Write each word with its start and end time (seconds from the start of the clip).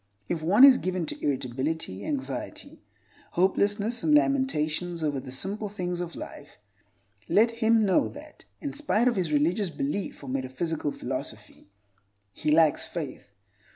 If 0.27 0.41
one 0.41 0.63
is 0.65 0.79
given 0.79 1.05
to 1.05 1.23
irritability, 1.23 2.03
anxiety, 2.07 2.81
hopelessness, 3.33 4.01
and 4.01 4.15
lamentations 4.15 5.03
over 5.03 5.19
the 5.19 5.31
simple 5.31 5.69
things 5.69 5.99
of 6.01 6.15
life, 6.15 6.57
let 7.29 7.51
him 7.51 7.85
know 7.85 8.07
that, 8.07 8.43
in 8.61 8.73
spite 8.73 9.07
of 9.07 9.15
his 9.15 9.31
religious 9.31 9.69
belief 9.69 10.23
or 10.23 10.27
metaphysical 10.27 10.91
philosophy, 10.91 11.69
he 12.33 12.49
lacks 12.49 12.83
faith. 12.83 13.31